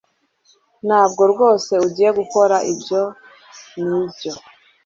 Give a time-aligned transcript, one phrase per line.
[0.87, 3.01] Ntabwo rwose ugiye gukora ibyo
[3.87, 4.33] nibyo